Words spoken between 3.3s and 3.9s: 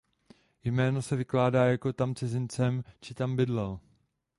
bydlel“".